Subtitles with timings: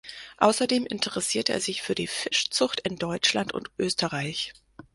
[0.37, 4.51] Außerdem interessierte er sich für die Fischzucht in Deutschland und Österreich.